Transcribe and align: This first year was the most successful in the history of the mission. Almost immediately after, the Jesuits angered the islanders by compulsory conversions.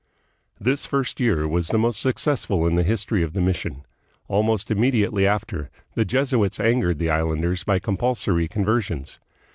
This 0.59 0.87
first 0.87 1.19
year 1.19 1.47
was 1.47 1.67
the 1.67 1.77
most 1.77 1.99
successful 2.01 2.65
in 2.65 2.73
the 2.73 2.81
history 2.81 3.21
of 3.21 3.33
the 3.33 3.39
mission. 3.39 3.83
Almost 4.27 4.71
immediately 4.71 5.27
after, 5.27 5.69
the 5.93 6.05
Jesuits 6.05 6.59
angered 6.59 6.97
the 6.97 7.11
islanders 7.11 7.63
by 7.63 7.77
compulsory 7.77 8.47
conversions. 8.47 9.19